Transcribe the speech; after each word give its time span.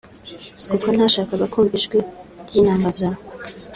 kuko 0.69 0.87
ntashaka 0.95 1.33
kumva 1.53 1.73
ijwi 1.79 1.99
ry’inanga 2.47 2.89
zawe” 2.97 3.21